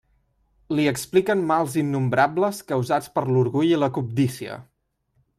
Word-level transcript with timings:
Li 0.77 0.85
expliquen 0.91 1.43
mals 1.51 1.75
innombrables 1.81 2.61
causats 2.71 3.11
per 3.17 3.25
l'orgull 3.35 3.75
i 3.77 3.79
la 3.83 3.91
cobdícia. 3.99 4.57